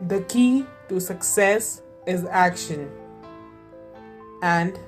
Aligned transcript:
The 0.00 0.20
key 0.20 0.64
to 0.88 1.00
success 1.00 1.82
is 2.06 2.24
action, 2.26 2.88
and 4.42 4.78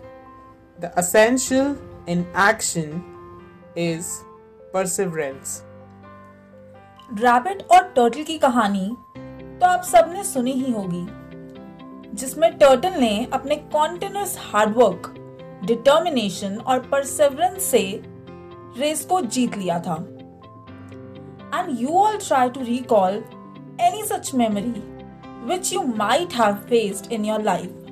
the 0.78 0.92
essential 0.96 1.76
in 2.06 2.24
action 2.34 3.02
is 3.76 4.08
perseverance. 4.72 5.60
Rabbit 7.20 7.62
और 7.72 7.82
turtle 7.96 8.22
की 8.22 8.38
कहानी 8.38 8.88
तो 9.60 9.66
आप 9.66 9.82
सबने 9.82 10.24
सुनी 10.24 10.52
ही 10.52 10.72
होगी 10.72 11.06
जिसमें 12.16 12.50
टर्टल 12.58 12.98
ने 13.00 13.28
अपने 13.32 13.56
कॉन्टिन्यूस 13.56 14.36
हार्डवर्क 14.52 15.14
डिटर्मिनेशन 15.64 16.56
और 16.56 16.80
परसेवरेंस 16.92 17.62
से 17.62 18.02
रेस 18.78 19.04
को 19.04 19.20
जीत 19.20 19.56
लिया 19.56 19.78
था। 19.80 19.94
And 21.54 21.80
you 21.80 21.88
all 21.88 22.16
try 22.18 22.50
to 22.50 22.60
recall 22.60 23.24
any 23.80 24.04
such 24.04 24.34
memory 24.34 24.72
which 25.47 25.73
you 25.73 25.81
might 25.97 26.33
have 26.33 26.55
faced 26.69 27.11
in 27.11 27.25
your 27.25 27.41
life 27.41 27.85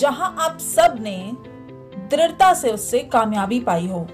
जहां 0.00 0.30
आप 0.44 0.58
सब 0.60 0.96
ने 1.00 1.18
दृढ़ता 2.10 2.52
से 2.54 2.70
उससे 2.70 3.02
कामयाबी 3.12 3.60
पाई 3.60 3.88
हो 3.88 4.06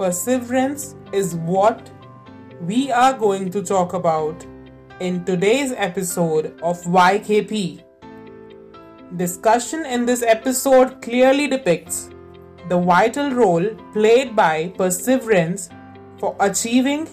Perseverance 0.00 0.84
is 1.12 1.32
what 1.46 1.88
we 2.68 2.90
are 2.90 3.12
going 3.12 3.50
to 3.56 3.60
talk 3.62 3.92
about 3.92 4.46
in 4.98 5.18
today's 5.24 5.74
episode 5.86 6.46
of 6.62 6.80
YKP. 6.94 7.60
Discussion 9.16 9.84
in 9.84 10.06
this 10.06 10.22
episode 10.22 11.02
clearly 11.02 11.46
depicts 11.48 12.08
the 12.70 12.78
vital 12.78 13.30
role 13.30 13.68
played 13.92 14.34
by 14.34 14.72
perseverance 14.78 15.68
for 16.18 16.34
achieving 16.40 17.06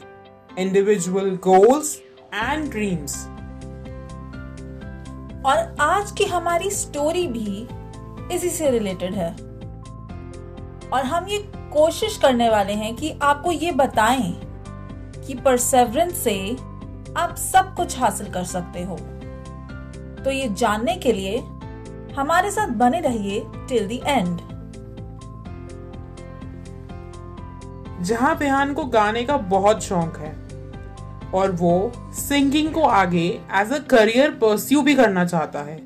individual 0.56 1.36
goals 1.36 2.01
and 2.33 2.71
dreams 2.71 3.27
और 5.47 5.77
आज 5.81 6.11
की 6.11 6.25
हमारी 6.25 6.71
story 6.71 7.27
भी 7.27 7.69
इसी 8.35 8.51
से 8.51 8.71
related 8.71 9.15
है। 9.15 9.31
और 10.91 11.05
हम 11.05 11.29
ये 11.29 11.39
कोशिश 11.57 12.17
करने 12.17 12.49
वाले 12.51 12.73
हैं 12.73 12.97
कि 12.97 13.19
आपको 13.23 13.53
ये 13.53 13.73
बताएँ 13.73 14.41
कि 15.27 15.35
परसेवरेंस 15.35 16.19
से 16.19 16.57
आप 17.17 17.35
सब 17.39 17.75
कुछ 17.77 17.99
हासिल 17.99 18.31
कर 18.31 18.45
सकते 18.45 18.85
हो। 18.85 18.97
तो 20.25 20.31
ये 20.31 20.49
जानने 20.49 20.97
के 20.97 21.13
लिए 21.13 21.39
हमारे 22.17 22.51
साथ 22.51 22.69
बने 22.69 23.01
रहिए 23.01 23.47
टिल 23.69 23.89
द 23.89 23.93
एंड 23.93 24.41
जहाँ 28.05 28.39
बेहान 28.39 28.75
को 28.75 28.85
गाने 28.85 29.25
का 29.25 29.37
बहुत 29.37 29.83
शौक 29.83 30.17
है 30.17 30.42
और 31.35 31.51
वो 31.53 31.93
सिंगिंग 32.19 32.73
को 32.75 32.83
आगे 32.83 33.27
एज 33.61 33.73
अ 33.73 33.79
करियर 33.91 34.31
परस्यू 34.31 34.83
भी 34.83 34.95
करना 34.95 35.25
चाहता 35.25 35.63
है। 35.63 35.77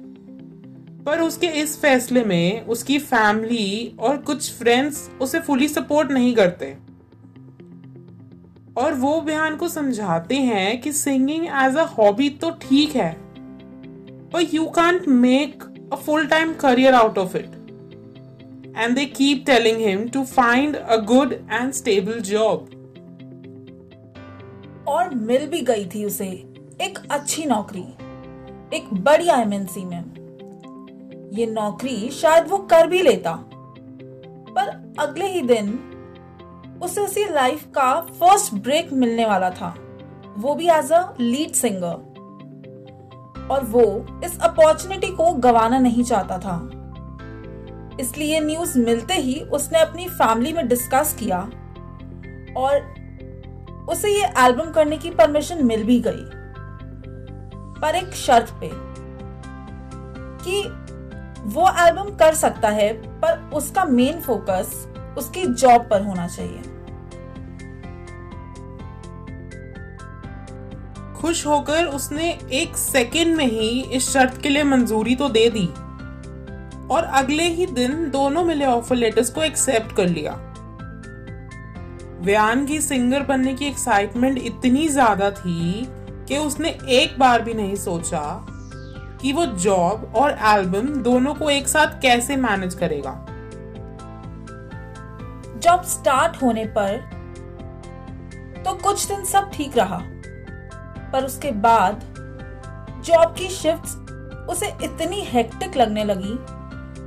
पर 1.05 1.21
उसके 1.21 1.47
इस 1.61 1.79
फैसले 1.81 2.25
में 2.25 2.67
उसकी 2.67 2.99
फैमिली 2.99 3.97
और 4.01 4.17
कुछ 4.17 4.53
फ्रेंड्स 4.53 5.09
उसे 5.21 5.41
फुली 5.41 5.69
सपोर्ट 5.69 6.11
नहीं 6.11 6.35
करते। 6.35 6.77
और 8.77 8.95
वो 8.95 9.21
बयान 9.21 9.57
को 9.57 9.69
समझाते 9.69 10.35
हैं 10.35 10.81
कि 10.81 10.93
सिंगिंग 10.93 11.45
एज 11.45 11.77
अ 11.77 11.85
हॉबी 11.99 12.29
तो 12.31 12.51
ठीक 12.61 12.97
है 12.97 13.11
पर 14.33 14.55
you 14.55 14.65
can't 14.71 15.09
make 15.09 15.63
a 15.93 15.97
full 15.97 16.27
time 16.27 16.53
career 16.55 16.95
out 16.95 17.19
of 17.19 17.37
it 17.37 17.55
and 18.77 18.95
they 18.95 19.05
keep 19.05 19.45
telling 19.47 19.79
him 19.79 20.09
to 20.09 20.25
find 20.25 20.77
a 20.77 20.97
good 21.05 21.33
and 21.33 21.73
stable 21.73 22.21
job 22.21 22.69
और 24.89 25.15
मिल 25.15 25.47
भी 25.47 25.61
गई 25.63 25.85
थी 25.87 26.05
उसे 26.05 26.27
एक 26.81 26.99
अच्छी 27.11 27.45
नौकरी, 27.45 27.85
एक 28.77 28.89
बड़ी 28.95 29.29
एमएनसी 29.31 29.85
में। 29.85 30.03
ये 31.33 31.47
नौकरी 31.47 32.09
शायद 32.11 32.49
वो 32.49 32.59
कर 32.71 32.87
भी 32.87 33.03
लेता, 33.03 33.33
पर 34.51 34.95
अगले 34.99 35.27
ही 35.27 35.41
दिन 35.43 35.79
उसे 36.83 37.01
उसी 37.01 37.25
लाइफ 37.25 37.65
का 37.75 38.01
फ़र्स्ट 38.01 38.55
ब्रेक 38.55 38.93
मिलने 38.93 39.25
वाला 39.27 39.51
था। 39.51 39.75
वो 40.39 40.55
भी 40.55 40.69
एज 40.69 40.93
अ 40.93 41.03
लीड 41.21 41.53
सिंगर 41.53 42.05
और 43.51 43.65
वो 43.65 43.85
इस 44.25 44.39
अपॉर्चुनिटी 44.41 45.07
को 45.07 45.33
गवाना 45.33 45.79
नहीं 45.79 46.05
चाहता 46.05 46.39
था। 46.39 46.57
इसलिए 48.01 48.41
न्यूज़ 48.41 48.79
मिलते 48.79 49.15
ही 49.15 49.41
उसने 49.53 49.79
अपनी 49.79 50.09
फैमिली 50.09 50.53
में 50.53 50.67
डिस्कस 50.69 51.17
किया 51.19 51.39
और 52.57 52.96
उसे 53.89 54.11
ये 54.11 54.25
एल्बम 54.39 54.71
करने 54.71 54.97
की 54.97 55.11
परमिशन 55.11 55.65
मिल 55.67 55.85
भी 55.85 56.01
गई। 56.01 56.31
पर 57.81 57.95
एक 57.95 58.13
शर्त 58.15 58.53
पे 58.53 58.71
कि 60.45 60.63
वो 61.45 61.69
एल्बम 61.87 62.17
कर 62.17 62.35
सकता 62.35 62.69
है, 62.69 62.93
पर 63.21 63.51
उसका 63.55 63.85
मेन 63.85 64.21
फोकस 64.21 64.89
उसकी 65.19 65.45
जॉब 65.45 65.89
पर 65.91 66.03
होना 66.03 66.27
चाहिए। 66.27 66.63
खुश 71.17 71.47
होकर 71.47 71.85
उसने 71.85 72.39
एक 72.53 72.77
सेकेंड 72.77 73.37
में 73.37 73.47
ही 73.47 73.83
इस 73.83 74.11
शर्त 74.11 74.43
के 74.43 74.49
लिए 74.49 74.63
मंजूरी 74.63 75.17
तो 75.17 75.29
दे 75.29 75.51
दी। 75.51 75.67
और 76.89 77.05
अगले 77.05 77.43
ही 77.43 77.67
दिन 77.67 78.11
दोनों 78.11 78.45
मिले 78.45 78.67
ऑफ़र 78.67 78.97
लेटर्स 78.97 79.31
को 79.31 79.43
एक्सेप्ट 79.43 79.97
कर 79.97 80.07
लिया। 80.07 80.46
व्यान 82.27 82.65
की 82.67 82.81
सिंगर 82.81 83.23
बनने 83.23 83.53
की 83.55 83.67
एक्साइटमेंट 83.67 84.39
इतनी 84.39 84.87
ज़्यादा 84.89 85.31
थी 85.31 85.87
कि 86.29 86.39
उसने 86.39 86.69
एक 86.93 87.19
बार 87.19 87.43
भी 87.43 87.55
नहीं 87.55 87.75
सोचा 87.77 88.23
कि 89.23 89.33
वो 89.33 89.45
जॉब 89.47 90.13
और 90.17 90.39
एल्बम 90.47 90.89
दोनों 91.03 91.35
को 91.35 91.51
एक 91.51 91.69
साथ 91.69 92.01
कैसे 92.03 92.37
मैनेज 92.37 92.75
करेगा। 92.75 93.13
जॉब 95.59 95.83
स्टार्ट 95.85 96.43
होने 96.43 96.65
पर 96.79 96.99
तो 98.65 98.75
कुछ 98.75 99.07
दिन 99.07 99.25
सब 99.25 99.51
ठीक 99.55 99.77
रहा, 99.79 100.01
पर 101.13 101.25
उसके 101.25 101.51
बाद 101.63 102.01
जॉब 103.07 103.35
की 103.39 103.49
शिफ्ट्स 103.51 103.97
उसे 104.51 104.67
इतनी 104.85 105.21
हेक्टिक 105.25 105.77
लगने 105.77 106.05
लगी 106.05 106.37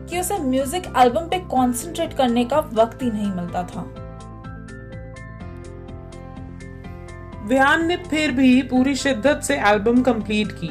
कि 0.09 0.19
उसे 0.19 0.38
म्यूज़िक 0.40 0.94
एल्बम 0.97 1.28
पे 1.30 1.40
कंसंट्रेट 1.47 2.13
करने 2.13 2.46
का 2.46 2.59
वक्त 2.74 3.03
ही 3.03 3.12
नहीं 3.12 3.31
मिलता 3.31 3.63
था। 3.63 3.99
व्यान 7.50 7.86
ने 7.88 7.96
फिर 7.98 8.32
भी 8.32 8.62
पूरी 8.62 8.96
शिद्दत 8.96 9.42
से 9.44 9.56
एल्बम 9.60 10.02
कंप्लीट 10.02 10.52
की। 10.52 10.70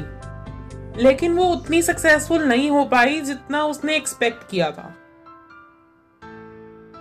लेकिन 1.03 1.33
वो 1.33 1.45
उतनी 1.45 1.81
सक्सेसफुल 1.81 2.43
नहीं 2.43 2.69
हो 2.69 2.83
पाई 2.85 3.19
जितना 3.21 3.63
उसने 3.63 3.95
एक्सपेक्ट 3.95 4.49
किया 4.51 4.69
था। 4.71 4.93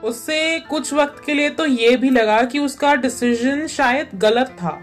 उससे 0.05 0.59
कुछ 0.61 0.93
वक्त 0.95 1.23
के 1.27 1.35
लिए 1.35 1.51
तो 1.51 1.67
ये 1.67 1.97
भी 1.97 2.11
लगा 2.11 2.43
कि 2.43 2.59
उसका 2.59 2.95
डिसीज़न 2.95 3.67
शायद 3.67 4.11
गलत 4.15 4.47
था। 4.47 4.79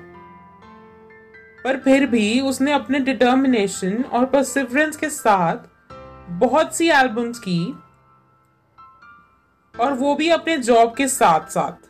पर 1.64 1.80
फिर 1.80 2.06
भी 2.08 2.40
उसने 2.42 2.72
अपने 2.72 3.00
डिटर्मिनेशन 3.00 4.04
और 4.04 4.26
परसिवरेंस 4.26 4.98
के 4.98 5.10
साथ 5.10 5.92
बहुत 6.30 6.76
सी 6.76 6.90
एल्बम्स 6.90 7.40
की 7.40 7.60
और 9.76 9.94
वो 9.94 10.16
भी 10.16 10.30
अपने 10.30 10.58
जॉब 10.58 10.96
के 10.96 11.08
साथ 11.08 11.50
साथ 11.50 11.85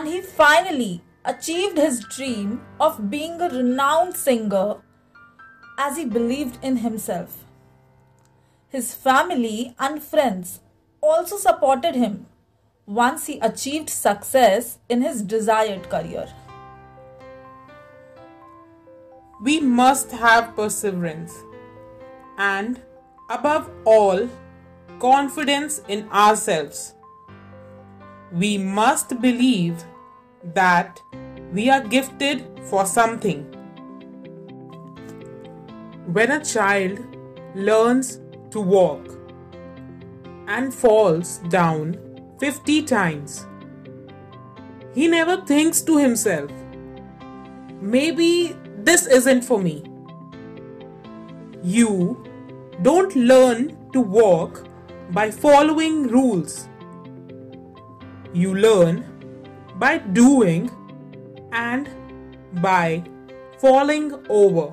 and 0.00 0.08
he 0.08 0.20
finally 0.22 1.02
achieved 1.26 1.76
his 1.76 2.00
dream 2.16 2.62
of 2.80 3.10
being 3.10 3.38
a 3.38 3.50
renowned 3.50 4.16
singer 4.16 4.76
as 5.76 5.98
he 5.98 6.06
believed 6.06 6.58
in 6.64 6.76
himself. 6.76 7.44
His 8.70 8.94
family 8.94 9.74
and 9.78 10.02
friends 10.02 10.60
also 11.02 11.36
supported 11.36 11.94
him 11.94 12.26
once 12.86 13.26
he 13.26 13.38
achieved 13.40 13.90
success 13.90 14.78
in 14.88 15.02
his 15.02 15.20
desired 15.20 15.90
career. 15.90 16.32
We 19.42 19.60
must 19.60 20.10
have 20.12 20.56
perseverance 20.56 21.34
and, 22.38 22.80
above 23.28 23.70
all, 23.84 24.30
confidence 24.98 25.82
in 25.88 26.08
ourselves. 26.08 26.94
We 28.32 28.56
must 28.56 29.20
believe 29.20 29.84
that 30.42 31.00
we 31.52 31.70
are 31.70 31.80
gifted 31.80 32.46
for 32.68 32.86
something. 32.86 33.44
When 36.06 36.30
a 36.32 36.44
child 36.44 36.98
learns 37.54 38.20
to 38.50 38.60
walk 38.60 39.16
and 40.48 40.72
falls 40.74 41.38
down 41.48 41.98
50 42.40 42.82
times, 42.82 43.46
he 44.94 45.06
never 45.06 45.36
thinks 45.44 45.82
to 45.82 45.98
himself, 45.98 46.50
maybe 47.80 48.56
this 48.78 49.06
isn't 49.06 49.42
for 49.42 49.60
me. 49.60 49.84
You 51.62 52.24
don't 52.82 53.14
learn 53.14 53.76
to 53.92 54.00
walk 54.00 54.66
by 55.10 55.30
following 55.30 56.08
rules. 56.08 56.68
You 58.32 58.54
learn 58.54 59.09
by 59.79 59.97
doing 59.97 60.69
and 61.51 61.89
by 62.61 63.03
falling 63.59 64.13
over. 64.29 64.71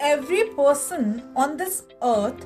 Every 0.00 0.44
person 0.50 1.22
on 1.34 1.56
this 1.56 1.84
earth 2.02 2.44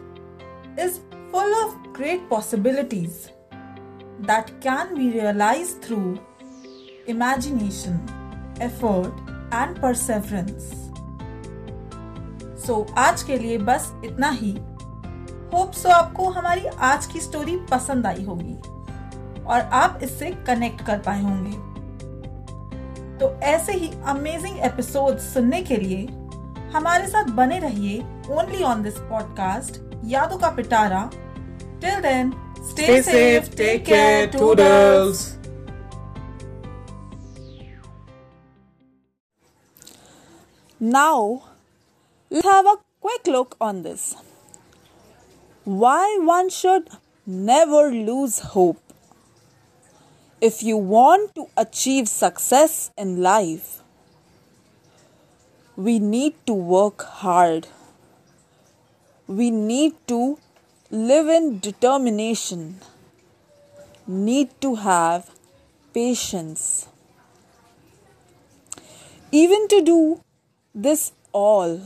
is 0.78 1.00
full 1.31 1.55
of 1.64 1.93
great 1.93 2.28
possibilities 2.28 3.31
that 4.20 4.52
can 4.61 4.94
be 4.94 5.11
realized 5.11 5.82
through 5.82 6.20
imagination, 7.06 7.99
effort, 8.61 9.12
and 9.52 9.81
perseverance. 9.81 10.90
So 12.61 12.87
so, 12.87 12.99
आज 12.99 13.22
के 13.22 13.38
लिए 13.38 13.58
बस 13.58 13.93
इतना 14.05 14.31
ही 14.31 14.50
hope 15.52 15.72
so 15.72 15.88
आपको 15.88 16.28
हमारी 16.31 16.67
आज 16.88 17.06
की 17.06 17.20
story 17.20 17.56
पसंद 17.70 18.06
आई 18.06 18.25
होगी 18.25 18.56
और 19.47 19.59
आप 19.59 20.00
इससे 20.03 20.30
कनेक्ट 20.47 20.86
कर 20.86 21.00
पाए 21.00 21.21
होंगे। 21.21 21.74
तो 23.19 23.30
ऐसे 23.44 23.74
ही 23.74 23.89
अमेजिंग 24.06 24.59
एपिसोड 24.59 25.18
सुनने 25.18 25.62
के 25.62 25.75
लिए 25.75 26.06
हमारे 26.74 27.07
साथ 27.07 27.30
बने 27.31 27.59
रहिए 27.59 28.00
ओनली 28.31 28.63
ऑन 28.63 28.83
दिस 28.83 28.97
पॉडकास्ट 29.00 29.81
यादों 30.06 30.38
का 30.38 30.50
पिटारा। 30.50 31.09
Till 31.81 32.01
then 32.01 32.31
stay 32.71 33.01
safe 33.01 33.56
take 33.57 33.86
care 33.86 34.27
toodles 34.31 35.24
now 40.81 41.36
have 42.31 42.69
a 42.69 42.74
quick 42.74 43.27
look 43.27 43.56
on 43.62 43.81
this 43.81 44.13
why 45.68 46.18
one 46.18 46.50
should 46.50 46.89
never 47.27 47.92
lose 47.92 48.42
hope 48.56 48.77
If 50.41 50.61
you 50.61 50.75
want 50.75 51.33
to 51.35 51.47
achieve 51.55 52.09
success 52.09 52.91
in 52.97 53.21
life, 53.21 53.81
we 55.77 55.97
need 55.97 56.33
to 56.45 56.53
work 56.53 57.03
hard. 57.03 57.67
We 59.27 59.49
need 59.49 59.93
to 60.07 60.37
live 60.91 61.29
in 61.29 61.59
determination. 61.59 62.81
Need 64.05 64.49
to 64.59 64.75
have 64.75 65.31
patience. 65.93 66.87
Even 69.31 69.69
to 69.69 69.81
do 69.81 70.21
this 70.75 71.13
all, 71.31 71.79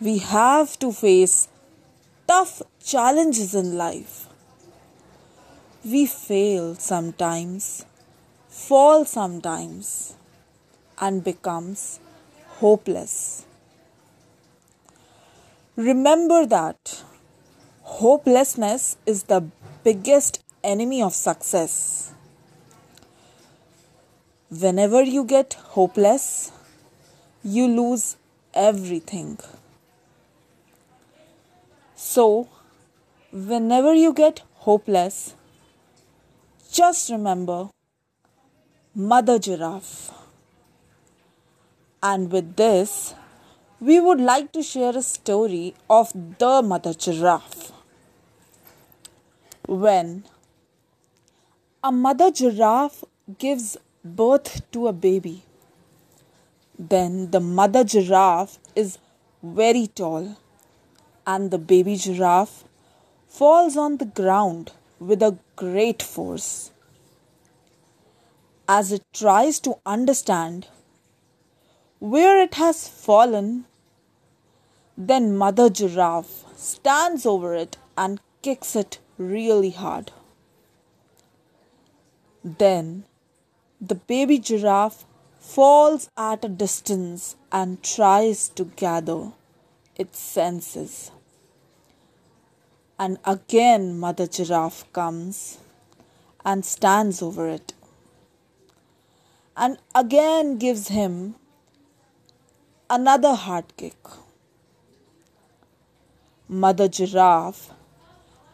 we 0.00 0.18
have 0.18 0.78
to 0.78 0.92
face 0.92 1.48
tough 2.28 2.62
challenges 2.84 3.52
in 3.52 3.76
life. 3.76 4.31
We 5.84 6.06
fail 6.06 6.76
sometimes, 6.76 7.86
fall 8.48 9.04
sometimes, 9.04 10.14
and 10.96 11.24
becomes 11.24 11.98
hopeless. 12.60 13.44
Remember 15.74 16.46
that 16.46 17.02
hopelessness 17.82 18.96
is 19.06 19.24
the 19.24 19.40
biggest 19.82 20.40
enemy 20.62 21.02
of 21.02 21.14
success. 21.14 22.12
Whenever 24.50 25.02
you 25.02 25.24
get 25.24 25.54
hopeless, 25.54 26.52
you 27.42 27.66
lose 27.66 28.16
everything. 28.54 29.36
So, 31.96 32.48
whenever 33.32 33.92
you 33.92 34.12
get 34.12 34.42
hopeless, 34.58 35.34
just 36.72 37.10
remember 37.10 37.68
Mother 38.94 39.38
Giraffe. 39.38 40.10
And 42.02 42.32
with 42.32 42.56
this, 42.56 43.14
we 43.78 44.00
would 44.00 44.20
like 44.20 44.52
to 44.52 44.62
share 44.62 44.96
a 44.96 45.02
story 45.02 45.74
of 45.90 46.12
the 46.38 46.62
Mother 46.62 46.94
Giraffe. 46.94 47.72
When 49.68 50.24
a 51.84 51.92
mother 51.92 52.30
giraffe 52.30 53.04
gives 53.38 53.76
birth 54.04 54.62
to 54.72 54.88
a 54.88 54.92
baby, 54.92 55.44
then 56.78 57.30
the 57.32 57.40
mother 57.40 57.84
giraffe 57.84 58.58
is 58.74 58.98
very 59.42 59.86
tall 59.88 60.36
and 61.26 61.50
the 61.50 61.58
baby 61.58 61.96
giraffe 61.96 62.64
falls 63.28 63.76
on 63.76 63.98
the 63.98 64.04
ground 64.04 64.72
with 65.06 65.22
a 65.22 65.38
great 65.56 66.02
force. 66.02 66.70
As 68.68 68.92
it 68.92 69.02
tries 69.12 69.58
to 69.60 69.76
understand 69.84 70.68
where 71.98 72.40
it 72.40 72.54
has 72.54 72.88
fallen, 72.88 73.64
then 74.96 75.36
Mother 75.36 75.68
Giraffe 75.68 76.44
stands 76.56 77.26
over 77.26 77.54
it 77.54 77.76
and 77.96 78.20
kicks 78.42 78.76
it 78.76 78.98
really 79.18 79.70
hard. 79.70 80.12
Then 82.44 83.04
the 83.80 83.94
baby 83.94 84.38
giraffe 84.38 85.04
falls 85.38 86.08
at 86.16 86.44
a 86.44 86.48
distance 86.48 87.36
and 87.50 87.82
tries 87.82 88.48
to 88.50 88.64
gather 88.64 89.32
its 89.96 90.18
senses. 90.18 91.10
And 93.02 93.18
again, 93.24 93.98
Mother 93.98 94.28
Giraffe 94.28 94.84
comes 94.92 95.58
and 96.44 96.64
stands 96.64 97.20
over 97.20 97.48
it, 97.48 97.72
and 99.56 99.78
again 99.92 100.56
gives 100.58 100.86
him 100.86 101.34
another 102.88 103.34
hard 103.34 103.76
kick. 103.76 103.96
Mother 106.48 106.86
Giraffe 106.86 107.70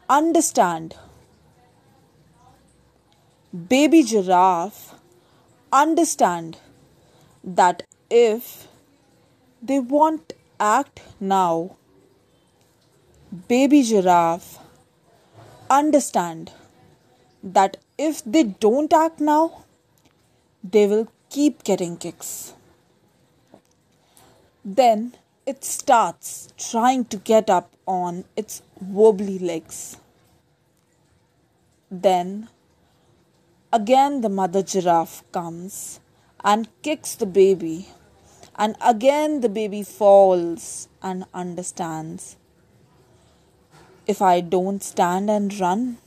understand 0.09 0.97
baby 3.75 4.03
giraffe 4.03 4.95
understand 5.73 6.59
that 7.45 7.83
if 8.09 8.69
they 9.61 9.79
won't 9.79 10.33
act 10.59 11.03
now 11.21 11.78
baby 13.49 13.83
giraffe 13.83 14.59
understand 15.69 16.53
that 17.43 17.77
if 17.99 18.23
they 18.25 18.43
don't 18.43 18.93
act 18.93 19.21
now 19.21 19.65
they 20.65 20.87
will 20.87 21.09
keep 21.29 21.63
getting 21.63 21.97
kicks 21.97 22.55
then 24.65 25.15
it 25.47 25.65
starts 25.65 26.53
trying 26.59 27.05
to 27.07 27.17
get 27.17 27.49
up 27.49 27.73
on 27.87 28.25
its 28.37 28.61
wobbly 28.81 29.39
legs. 29.39 29.97
Then 31.91 32.51
again 33.73 34.21
the 34.21 34.29
mother 34.29 34.63
giraffe 34.63 35.25
comes 35.33 36.01
and 36.45 36.69
kicks 36.83 37.15
the 37.15 37.25
baby, 37.25 37.89
and 38.57 38.77
again 38.83 39.41
the 39.41 39.49
baby 39.49 39.83
falls 39.83 40.89
and 41.03 41.25
understands. 41.33 42.37
If 44.09 44.23
I 44.23 44.41
don't 44.41 44.83
stand 44.83 45.29
and 45.29 45.53
run, 45.61 45.99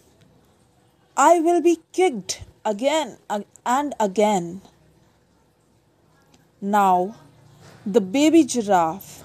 I 1.16 1.40
will 1.40 1.62
be 1.62 1.78
kicked 1.94 2.42
again 2.66 3.20
and 3.64 3.94
again. 4.00 4.62
Now, 6.60 7.18
the 7.86 8.02
baby 8.02 8.44
giraffe 8.44 9.24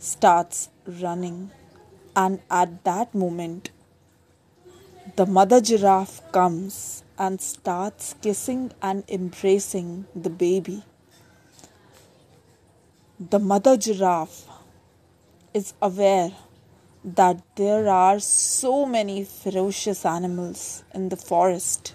starts 0.00 0.68
running, 0.84 1.52
and 2.16 2.40
at 2.50 2.82
that 2.82 3.14
moment, 3.14 3.70
the 5.14 5.24
mother 5.24 5.60
giraffe 5.60 6.20
comes 6.32 7.04
and 7.16 7.40
starts 7.40 8.16
kissing 8.20 8.72
and 8.82 9.04
embracing 9.08 10.06
the 10.16 10.30
baby. 10.30 10.82
The 13.20 13.38
mother 13.38 13.76
giraffe 13.76 14.48
is 15.54 15.72
aware 15.80 16.32
that 17.04 17.42
there 17.56 17.88
are 17.88 18.18
so 18.18 18.84
many 18.84 19.24
ferocious 19.24 20.04
animals 20.04 20.84
in 20.94 21.08
the 21.08 21.16
forest 21.16 21.94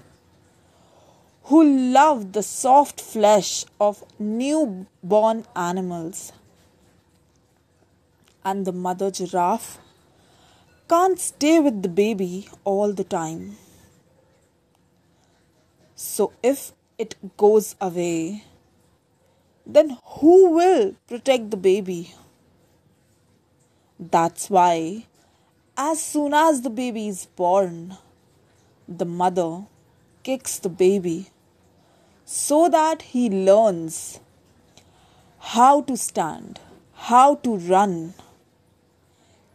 who 1.44 1.62
love 1.64 2.32
the 2.32 2.44
soft 2.44 3.02
flesh 3.02 3.66
of 3.80 4.04
newborn 4.18 5.46
animals 5.56 6.32
and 8.46 8.66
the 8.66 8.72
mother 8.72 9.12
giraffe 9.12 9.78
can't 10.88 11.20
stay 11.20 11.60
with 11.60 11.82
the 11.82 11.90
baby 11.90 12.48
all 12.64 12.94
the 12.94 13.04
time. 13.04 13.58
So, 15.96 16.34
if 16.44 16.72
it 16.98 17.16
goes 17.38 17.76
away, 17.80 18.44
then 19.66 19.98
who 20.04 20.52
will 20.52 20.96
protect 21.08 21.52
the 21.52 21.58
baby? 21.58 22.14
That's 24.12 24.50
why, 24.50 25.06
as 25.78 26.04
soon 26.04 26.34
as 26.34 26.62
the 26.62 26.70
baby 26.70 27.08
is 27.08 27.26
born, 27.26 27.96
the 28.86 29.06
mother 29.06 29.64
kicks 30.24 30.60
the 30.60 30.68
baby 30.68 31.28
so 32.26 32.68
that 32.68 33.02
he 33.14 33.30
learns 33.30 34.20
how 35.40 35.84
to 35.84 35.96
stand, 35.96 36.60
how 36.94 37.36
to 37.36 37.56
run. 37.56 38.14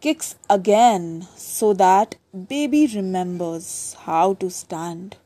Kicks 0.00 0.36
again 0.48 1.26
so 1.36 1.74
that 1.74 2.16
baby 2.48 2.86
remembers 2.86 3.96
how 4.00 4.32
to 4.34 4.48
stand. 4.48 5.18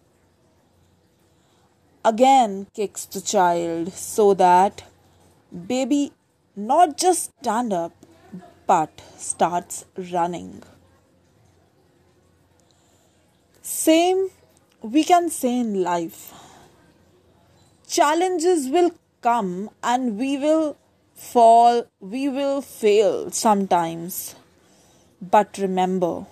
Again 2.05 2.67
kicks 2.75 3.05
the 3.05 3.21
child 3.21 3.93
so 3.93 4.35
that 4.35 4.83
baby 5.69 6.13
not 6.57 6.97
just 6.97 7.31
stand 7.39 7.73
up 7.73 7.93
but 8.67 9.03
starts 9.17 9.85
running. 10.13 10.63
Same 13.63 14.31
we 14.83 15.05
can 15.05 15.31
say 15.31 15.61
in 15.61 15.83
life. 15.83 16.33
Challenges 17.87 18.69
will 18.69 18.93
come 19.21 19.71
and 19.83 20.19
we 20.19 20.37
will 20.37 20.77
fall, 21.15 21.87
we 22.01 22.29
will 22.29 22.61
fail 22.61 23.31
sometimes. 23.31 24.35
But 25.21 25.59
remember, 25.59 26.27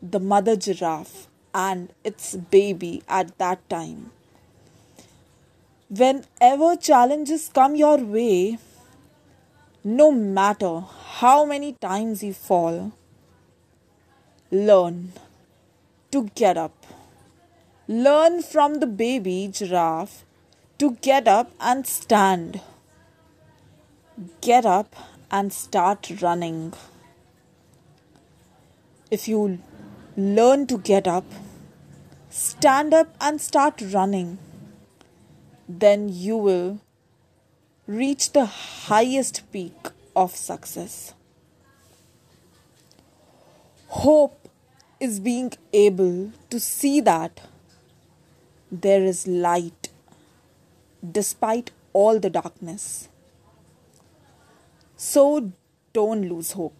the 0.00 0.20
mother 0.20 0.54
giraffe 0.54 1.26
and 1.52 1.92
its 2.04 2.36
baby 2.36 3.02
at 3.08 3.36
that 3.38 3.68
time. 3.68 4.12
Whenever 5.90 6.76
challenges 6.76 7.50
come 7.52 7.74
your 7.74 7.98
way, 7.98 8.58
no 9.82 10.12
matter 10.12 10.82
how 11.16 11.44
many 11.44 11.72
times 11.72 12.22
you 12.22 12.32
fall, 12.32 12.92
learn 14.50 15.12
to 16.12 16.24
get 16.34 16.56
up. 16.56 16.86
Learn 17.88 18.42
from 18.42 18.74
the 18.80 18.86
baby 18.86 19.48
giraffe 19.50 20.24
to 20.78 20.92
get 21.00 21.26
up 21.26 21.50
and 21.58 21.86
stand. 21.86 22.60
Get 24.42 24.66
up 24.66 24.94
and 25.30 25.52
start 25.52 26.12
running. 26.20 26.74
If 29.10 29.26
you 29.26 29.58
learn 30.16 30.66
to 30.66 30.78
get 30.78 31.08
up, 31.08 31.24
stand 32.28 32.92
up 32.92 33.14
and 33.20 33.40
start 33.40 33.82
running, 33.92 34.38
then 35.66 36.08
you 36.10 36.36
will 36.36 36.80
reach 37.86 38.32
the 38.32 38.44
highest 38.44 39.50
peak 39.50 39.92
of 40.18 40.34
success. 40.36 41.14
Hope 43.88 44.48
is 45.00 45.20
being 45.20 45.52
able 45.72 46.32
to 46.50 46.60
see 46.60 47.00
that 47.00 47.40
there 48.70 49.04
is 49.04 49.26
light 49.26 49.90
despite 51.18 51.70
all 51.92 52.18
the 52.18 52.30
darkness. 52.30 53.08
So 54.96 55.52
don't 55.92 56.28
lose 56.28 56.52
hope. 56.52 56.74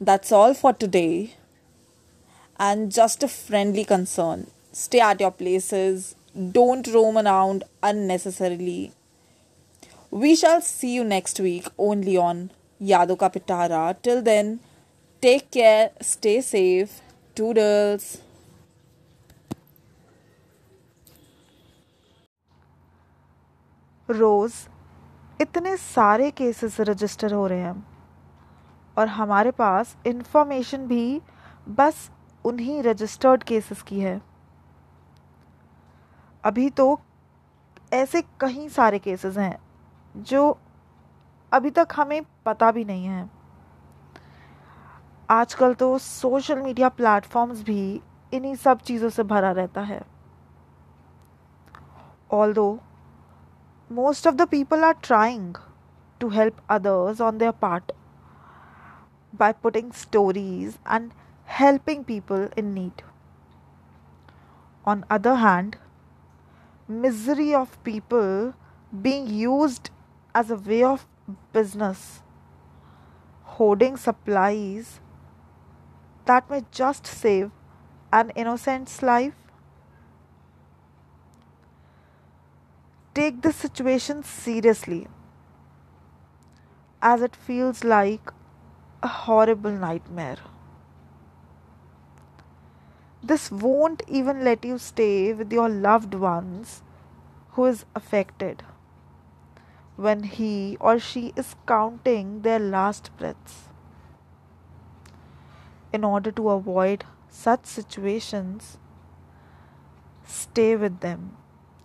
That's 0.00 0.30
all 0.30 0.54
for 0.54 0.72
today. 0.72 1.34
And 2.58 2.92
just 2.92 3.22
a 3.22 3.28
friendly 3.28 3.84
concern 3.84 4.48
stay 4.72 5.00
at 5.00 5.20
your 5.20 5.32
places, 5.32 6.14
don't 6.52 6.86
roam 6.86 7.18
around 7.18 7.64
unnecessarily. 7.82 8.92
We 10.12 10.34
shall 10.34 10.60
see 10.60 10.94
you 10.96 11.04
next 11.04 11.38
week 11.38 11.68
only 11.78 12.16
on 12.16 12.50
Yado 12.80 13.16
Ka 13.16 13.28
Pitara. 13.28 13.96
Till 14.02 14.20
then, 14.20 14.58
take 15.22 15.52
care, 15.52 15.90
stay 16.00 16.40
safe. 16.40 17.00
Toodles. 17.36 18.18
रोज़ 24.08 24.54
इतने 25.42 25.76
सारे 25.76 26.30
cases 26.30 26.80
register 26.80 27.32
हो 27.32 27.46
रहे 27.46 27.58
हैं 27.58 27.86
और 28.98 29.08
हमारे 29.08 29.50
पास 29.60 29.96
information 30.06 30.86
भी 30.86 31.20
बस 31.78 32.08
उन्हीं 32.44 32.82
रजिस्टर्ड 32.82 33.42
केसेस 33.42 33.82
की 33.88 34.00
है 34.00 34.20
अभी 36.44 36.68
तो 36.80 37.00
ऐसे 37.92 38.22
कई 38.40 38.68
सारे 38.68 38.98
केसेस 38.98 39.36
हैं 39.38 39.56
जो 40.14 40.58
अभी 41.52 41.70
तक 41.70 41.88
हमें 41.96 42.22
पता 42.46 42.70
भी 42.72 42.84
नहीं 42.84 43.04
है। 43.06 43.28
आजकल 45.28 45.74
तो 45.74 45.96
सोशल 45.98 46.60
मीडिया 46.62 46.88
प्लेटफॉर्म्स 46.90 47.62
भी 47.64 48.00
इन्हीं 48.32 48.54
सब 48.56 48.80
चीज़ों 48.80 49.08
से 49.08 49.22
भरा 49.24 49.50
रहता 49.52 49.80
है। 49.82 50.00
Although 52.54 52.78
most 53.90 54.26
of 54.26 54.34
the 54.34 54.46
people 54.48 54.84
are 54.84 54.94
trying 55.02 55.54
to 56.20 56.28
help 56.28 56.56
others 56.70 57.20
on 57.20 57.38
their 57.38 57.52
part 57.62 57.92
by 59.32 59.52
putting 59.62 59.92
stories 59.92 60.78
and 60.88 61.10
helping 61.48 62.04
people 62.04 62.48
in 62.58 62.72
need 62.74 63.02
on 64.84 65.02
other 65.10 65.34
hand 65.38 65.76
misery 66.88 67.52
of 67.54 67.76
people 67.84 68.52
being 68.92 69.28
use 69.40 69.80
as 70.34 70.50
a 70.50 70.56
way 70.56 70.82
of 70.82 71.06
business 71.52 72.22
hoarding 73.56 73.96
supplies 73.96 75.00
that 76.24 76.48
may 76.50 76.64
just 76.70 77.06
save 77.06 77.50
an 78.12 78.30
innocent's 78.30 79.02
life 79.02 79.34
take 83.14 83.42
this 83.42 83.56
situation 83.56 84.22
seriously 84.22 85.06
as 87.02 87.22
it 87.22 87.34
feels 87.34 87.82
like 87.82 88.30
a 89.02 89.08
horrible 89.08 89.70
nightmare. 89.70 90.38
This 93.22 93.50
won't 93.50 94.02
even 94.08 94.44
let 94.44 94.64
you 94.64 94.78
stay 94.78 95.32
with 95.32 95.52
your 95.52 95.68
loved 95.68 96.14
ones 96.14 96.82
who 97.52 97.66
is 97.66 97.84
affected 97.94 98.62
when 100.04 100.22
he 100.34 100.76
or 100.80 100.98
she 100.98 101.22
is 101.36 101.48
counting 101.66 102.28
their 102.42 102.58
last 102.58 103.10
breaths. 103.18 103.56
In 105.92 106.04
order 106.04 106.30
to 106.38 106.48
avoid 106.50 107.04
such 107.28 107.66
situations, 107.66 108.78
stay 110.24 110.74
with 110.74 111.00
them 111.00 111.36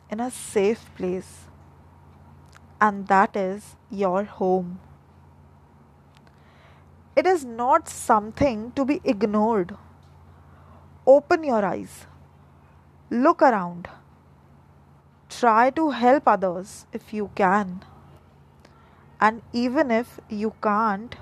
in 0.10 0.22
a 0.26 0.30
safe 0.32 0.84
place, 0.96 1.32
and 2.80 3.08
that 3.08 3.36
is 3.36 3.76
your 3.90 4.24
home. 4.24 4.80
It 7.16 7.26
is 7.26 7.44
not 7.44 7.90
something 7.90 8.72
to 8.78 8.86
be 8.86 9.02
ignored. 9.04 9.76
Open 11.06 11.44
your 11.44 11.66
eyes, 11.66 12.06
look 13.10 13.42
around, 13.42 13.90
try 15.30 15.70
to 15.82 15.90
help 15.90 16.28
others 16.36 16.86
if 16.94 17.14
you 17.14 17.30
can, 17.36 17.84
and 19.20 19.42
even 19.54 19.92
if 19.92 20.20
you 20.30 20.54
can't, 20.62 21.16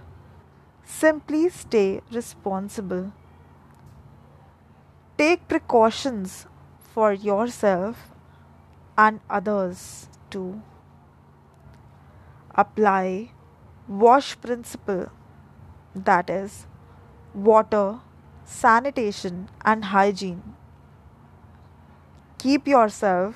simply 0.83 1.49
stay 1.49 2.01
responsible. 2.11 3.11
Take 5.17 5.47
precautions 5.47 6.47
for 6.93 7.13
yourself 7.13 8.11
and 8.97 9.19
others 9.29 10.07
to 10.31 10.61
apply 12.55 13.31
wash 13.87 14.39
principle 14.39 15.07
that 15.95 16.29
is 16.29 16.67
water 17.33 17.99
sanitation 18.45 19.49
and 19.65 19.85
hygiene 19.85 20.55
keep 22.43 22.67
yourself 22.67 23.35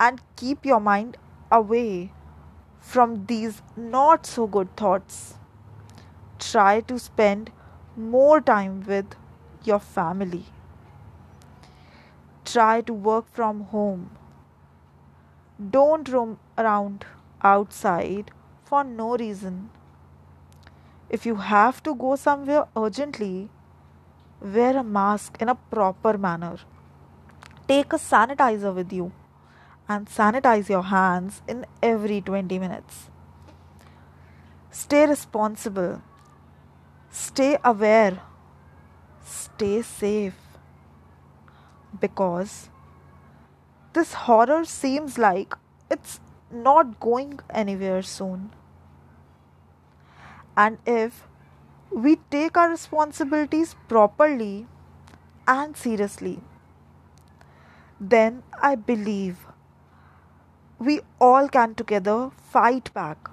and 0.00 0.20
keep 0.34 0.64
your 0.64 0.80
mind 0.80 1.16
away 1.52 2.10
from 2.80 3.26
these 3.26 3.62
not 3.76 4.26
so 4.26 4.46
good 4.46 4.74
thoughts 4.76 5.34
try 6.38 6.80
to 6.80 6.98
spend 6.98 7.50
more 7.96 8.40
time 8.40 8.82
with 8.86 9.14
your 9.64 9.78
family 9.78 10.44
try 12.44 12.80
to 12.80 12.92
work 12.92 13.26
from 13.32 13.60
home 13.76 14.10
don't 15.68 16.08
roam 16.08 16.38
around 16.56 17.04
outside 17.42 18.30
for 18.64 18.82
no 18.82 19.16
reason. 19.16 19.70
If 21.10 21.26
you 21.26 21.34
have 21.34 21.82
to 21.82 21.94
go 21.94 22.16
somewhere 22.16 22.66
urgently, 22.76 23.50
wear 24.40 24.76
a 24.78 24.82
mask 24.82 25.36
in 25.40 25.48
a 25.48 25.54
proper 25.54 26.16
manner. 26.16 26.56
Take 27.68 27.92
a 27.92 27.96
sanitizer 27.96 28.74
with 28.74 28.92
you 28.92 29.12
and 29.92 30.06
sanitize 30.16 30.68
your 30.68 30.84
hands 30.88 31.42
in 31.48 31.66
every 31.82 32.20
20 32.20 32.58
minutes. 32.64 33.10
Stay 34.70 35.04
responsible. 35.04 36.00
Stay 37.10 37.58
aware. 37.64 38.20
Stay 39.24 39.82
safe. 39.82 40.36
Because 42.04 42.70
this 43.92 44.14
horror 44.28 44.64
seems 44.64 45.18
like 45.18 45.54
it's 45.90 46.20
not 46.52 47.00
going 47.00 47.40
anywhere 47.50 48.02
soon. 48.02 48.50
And 50.56 50.78
if 50.86 51.26
we 51.90 52.16
take 52.30 52.56
our 52.56 52.70
responsibilities 52.70 53.74
properly 53.88 54.66
and 55.48 55.76
seriously, 55.76 56.40
then 58.00 58.44
I 58.62 58.76
believe 58.76 59.49
we 60.80 61.00
all 61.20 61.46
can 61.48 61.74
together 61.74 62.30
fight 62.52 62.92
back 62.94 63.28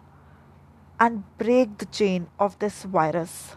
and 0.99 1.23
break 1.37 1.77
the 1.77 1.85
chain 1.85 2.27
of 2.37 2.59
this 2.59 2.83
virus. 2.83 3.55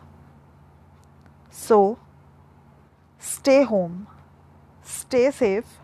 So, 1.51 1.99
stay 3.19 3.65
home, 3.65 4.07
stay 4.83 5.31
safe, 5.33 5.81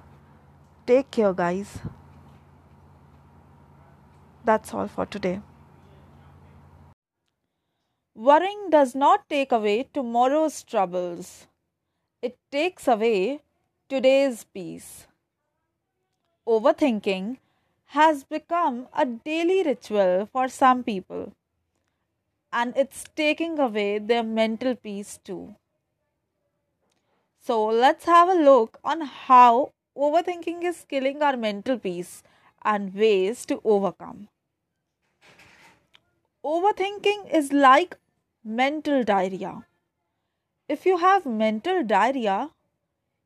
take 0.87 1.11
care, 1.11 1.33
guys. 1.33 1.79
That's 4.45 4.73
all 4.73 4.87
for 4.87 5.07
today. 5.07 5.41
Worrying 8.15 8.71
does 8.71 8.95
not 8.95 9.29
take 9.29 9.51
away 9.51 9.89
tomorrow's 9.93 10.63
troubles, 10.63 11.49
it 12.23 12.39
takes 12.53 12.87
away 12.87 13.41
today's 13.89 14.45
peace. 14.45 15.09
Overthinking 16.47 17.39
has 17.87 18.25
become 18.25 18.89
a 18.93 19.07
daily 19.07 19.63
ritual 19.63 20.27
for 20.27 20.49
some 20.49 20.85
people, 20.85 21.33
and 22.53 22.77
it's 22.77 23.05
taking 23.15 23.59
away 23.59 23.99
their 23.99 24.23
mental 24.23 24.75
peace 24.75 25.19
too. 25.23 25.55
So, 27.39 27.65
let's 27.65 28.05
have 28.07 28.29
a 28.29 28.35
look 28.35 28.79
on 28.83 29.01
how 29.03 29.73
overthinking 29.97 30.65
is 30.65 30.85
killing 30.89 31.23
our 31.23 31.37
mental 31.37 31.79
peace 31.79 32.23
and 32.63 32.93
ways 32.93 33.47
to 33.47 33.61
overcome. 33.65 34.29
Overthinking 36.43 37.31
is 37.31 37.53
like 37.53 37.99
mental 38.43 39.05
diarrhea. 39.05 39.67
If 40.69 40.87
you 40.87 40.99
have 40.99 41.27
mental 41.27 41.83
diarrhea, 41.83 42.51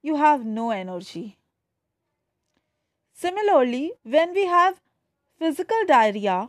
you 0.03 0.17
have 0.17 0.47
no 0.47 0.71
energy. 0.71 1.40
Similarly, 3.21 3.93
when 4.03 4.33
we 4.33 4.47
have 4.47 4.81
physical 5.39 5.85
diarrhea, 5.87 6.49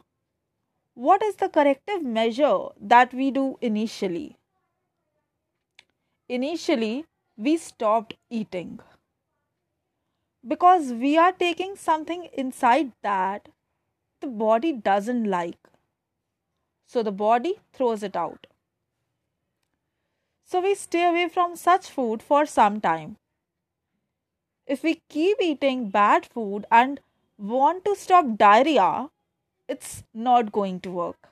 what 0.93 1.21
is 1.21 1.35
the 1.35 1.49
corrective 1.49 2.01
measure 2.01 2.67
that 2.79 3.13
we 3.13 3.29
do 3.29 3.57
initially? 3.59 4.37
Initially, 6.29 7.03
we 7.35 7.57
stopped 7.57 8.13
eating 8.29 8.79
because 10.47 10.93
we 10.93 11.17
are 11.17 11.33
taking 11.33 11.75
something 11.75 12.29
inside 12.31 12.93
that 13.01 13.49
the 14.21 14.27
body 14.27 14.71
doesn't 14.71 15.25
like. 15.25 15.67
So 16.85 17.03
the 17.03 17.11
body 17.11 17.59
throws 17.73 18.01
it 18.01 18.15
out. 18.15 18.47
So 20.45 20.61
we 20.61 20.75
stay 20.75 21.05
away 21.05 21.27
from 21.27 21.57
such 21.57 21.89
food 21.89 22.23
for 22.23 22.45
some 22.45 22.79
time 22.79 23.17
if 24.73 24.83
we 24.83 25.01
keep 25.09 25.41
eating 25.41 25.89
bad 25.89 26.25
food 26.25 26.65
and 26.71 27.01
want 27.37 27.83
to 27.85 27.93
stop 27.93 28.37
diarrhea, 28.37 29.09
it's 29.67 30.03
not 30.13 30.51
going 30.53 30.79
to 30.79 30.91
work. 30.91 31.29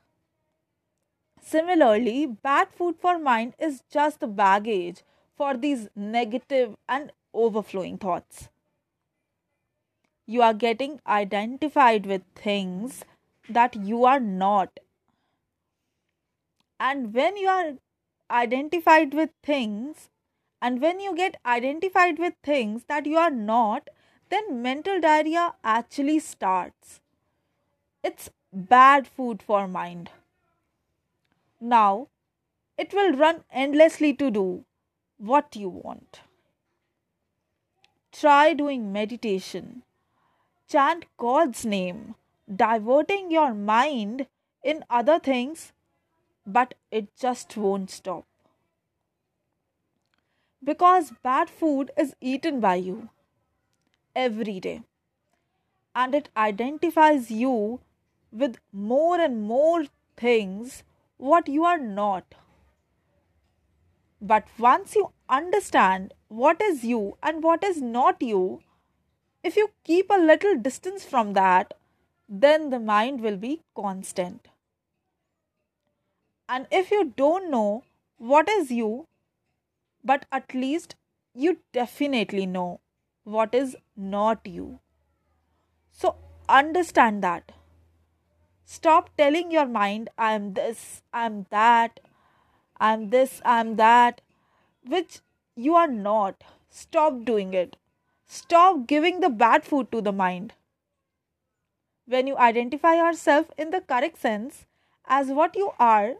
Similarly, 1.42 2.26
bad 2.26 2.68
food 2.78 2.98
for 3.00 3.18
mind 3.18 3.54
is 3.58 3.82
just 3.90 4.26
baggage 4.36 5.04
for 5.38 5.56
these 5.56 5.88
negative 5.96 6.76
and 6.90 7.14
overflowing 7.34 7.98
thoughts. 7.98 8.50
You 10.26 10.42
are 10.42 10.54
getting 10.54 11.00
identified 11.08 12.06
with 12.06 12.24
things 12.36 13.06
that 13.50 13.76
you 13.76 14.04
are 14.04 14.20
not. 14.20 14.82
And 16.78 17.14
when 17.14 17.38
you 17.38 17.48
are 17.48 17.72
identified 18.30 19.14
with 19.14 19.30
things, 19.42 20.10
and 20.62 20.82
when 20.82 21.00
you 21.00 21.16
get 21.16 21.38
identified 21.46 22.20
with 22.20 22.34
things 22.44 22.84
that 22.88 23.06
you 23.06 23.18
are 23.18 23.30
not, 23.30 23.90
then 24.30 24.62
mental 24.62 25.00
diarrhea 25.00 25.54
actually 25.64 26.20
starts. 26.20 27.02
It's 28.04 28.30
bad 28.52 29.08
food 29.08 29.42
for 29.42 29.68
mind. 29.68 30.12
Now, 31.62 32.08
it 32.78 32.94
will 32.94 33.14
run 33.14 33.44
endlessly 33.52 34.14
to 34.16 34.32
do 34.32 34.66
what 35.18 35.56
you 35.56 35.70
want. 35.70 36.22
Try 38.12 38.54
doing 38.54 38.92
meditation. 38.92 39.84
Chant 40.68 41.06
God's 41.18 41.66
name, 41.66 42.16
diverting 42.54 43.32
your 43.32 43.54
mind 43.54 44.28
in 44.64 44.86
other 44.90 45.20
things, 45.20 45.74
but 46.46 46.74
it 46.92 47.16
just 47.18 47.58
won't 47.58 47.90
stop 47.90 48.29
because 50.64 51.12
bad 51.24 51.50
food 51.50 51.92
is 51.98 52.16
eaten 52.22 52.60
by 52.60 52.76
you 52.76 53.10
every 54.16 54.60
day 54.60 54.82
and 55.96 56.14
it 56.16 56.30
identifies 56.36 57.32
you 57.32 57.80
with 58.32 58.58
more 58.72 59.20
and 59.20 59.42
more 59.42 59.86
things 60.18 60.84
what 61.18 61.48
you 61.48 61.64
are 61.64 61.78
not. 61.78 62.36
But 64.22 64.48
once 64.58 64.96
you 64.96 65.12
understand 65.30 66.14
what 66.28 66.62
is 66.62 66.84
you 66.84 67.18
and 67.24 67.44
what 67.44 67.64
is 67.64 67.82
not 67.82 68.22
you, 68.22 68.62
if 69.44 69.56
you 69.56 69.72
keep 69.84 70.10
a 70.10 70.20
little 70.20 70.56
distance 70.56 71.06
from 71.06 71.34
that, 71.34 71.74
then 72.28 72.70
the 72.70 72.80
mind 72.80 73.22
will 73.22 73.38
be 73.38 73.62
constant. 73.76 74.48
And 76.48 76.68
if 76.72 76.92
you 76.92 77.14
don't 77.16 77.50
know 77.50 77.84
what 78.18 78.50
is 78.50 78.72
you, 78.72 79.08
but 80.04 80.26
at 80.32 80.54
least 80.54 80.96
you 81.34 81.60
definitely 81.74 82.46
know 82.46 82.80
what 83.24 83.54
is 83.54 83.76
not 83.96 84.46
you. 84.46 84.80
So 85.92 86.16
understand 86.48 87.24
that. 87.24 87.52
Stop 88.66 89.10
telling 89.18 89.52
your 89.52 89.66
mind, 89.66 90.10
I 90.18 90.34
am 90.34 90.54
this, 90.54 91.02
I 91.12 91.26
am 91.26 91.46
that, 91.50 92.00
I 92.80 92.94
am 92.94 93.10
this, 93.10 93.42
I 93.44 93.60
am 93.60 93.76
that, 93.78 94.22
which 94.88 95.20
you 95.56 95.76
are 95.76 95.88
not. 95.88 96.44
Stop 96.70 97.26
doing 97.26 97.54
it. 97.54 97.76
Stop 98.26 98.86
giving 98.86 99.20
the 99.20 99.30
bad 99.30 99.64
food 99.64 99.92
to 99.92 100.02
the 100.02 100.12
mind. 100.12 100.54
When 102.06 102.28
you 102.28 102.38
identify 102.38 102.96
yourself 102.96 103.52
in 103.58 103.72
the 103.72 103.82
correct 103.82 104.20
sense 104.20 104.66
as 105.08 105.28
what 105.30 105.56
you 105.56 105.72
are, 105.80 106.14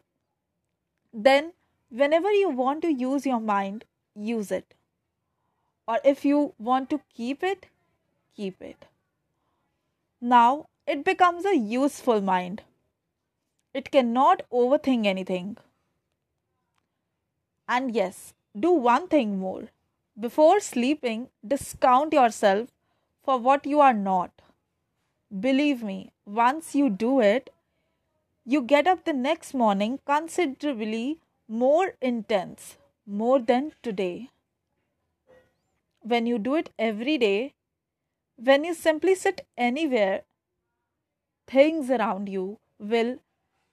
then 1.14 1.54
whenever 1.90 2.32
you 2.32 2.50
want 2.50 2.82
to 2.84 2.94
use 2.94 3.26
your 3.26 3.40
mind, 3.40 3.86
use 4.16 4.52
it. 4.52 4.74
Or 5.88 6.00
if 6.04 6.24
you 6.24 6.54
want 6.60 6.90
to 6.92 7.02
keep 7.14 7.44
it, 7.44 7.66
keep 8.36 8.62
it. 8.62 8.86
Now 10.22 10.68
it 10.86 11.04
becomes 11.04 11.46
a 11.46 11.56
useful 11.56 12.22
mind. 12.22 12.62
It 13.74 13.92
cannot 13.92 14.42
overthink 14.52 15.06
anything. 15.06 15.58
And 17.68 17.94
yes, 17.94 18.34
do 18.60 18.72
one 18.72 19.08
thing 19.08 19.40
more. 19.40 19.70
Before 20.20 20.60
sleeping, 20.60 21.30
discount 21.48 22.14
yourself 22.14 22.70
for 23.24 23.38
what 23.38 23.66
you 23.66 23.80
are 23.80 23.94
not. 23.94 24.32
Believe 25.40 25.84
me, 25.84 26.12
once 26.26 26.74
you 26.76 26.90
do 26.90 27.20
it, 27.20 27.52
you 28.46 28.62
get 28.62 28.88
up 28.88 29.06
the 29.06 29.14
next 29.14 29.54
morning 29.54 30.00
considerably 30.06 31.20
more 31.50 31.96
intense, 32.00 32.78
more 33.08 33.40
than 33.40 33.72
today. 33.82 34.30
When 36.02 36.28
you 36.28 36.38
do 36.38 36.56
it 36.56 36.70
every 36.78 37.18
day, 37.18 37.56
when 38.38 38.64
you 38.64 38.76
simply 38.76 39.16
sit 39.16 39.46
anywhere, 39.58 40.22
things 41.48 41.90
around 41.90 42.30
you 42.30 42.60
will 42.78 43.18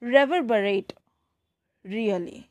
reverberate 0.01 0.95
really. 1.85 2.49